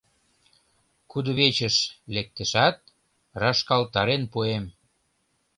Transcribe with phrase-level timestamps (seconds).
[1.11, 1.75] Кудывечыш
[2.15, 2.77] лектешат,
[3.41, 4.65] рашкалтарен пуэм.